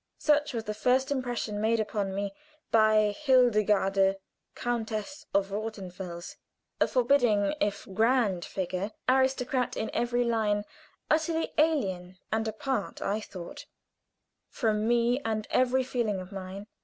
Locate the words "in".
9.77-9.91